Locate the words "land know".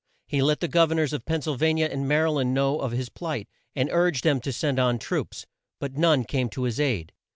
2.31-2.79